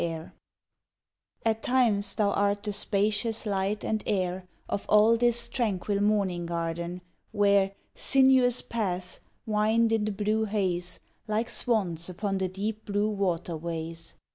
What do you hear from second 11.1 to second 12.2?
Like swans